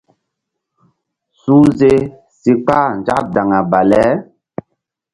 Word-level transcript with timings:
Suhze 1.39 1.91
si 2.39 2.51
ka̧h 2.67 2.91
nzak 2.99 3.23
daŋa 3.35 3.59
bale. 3.71 4.03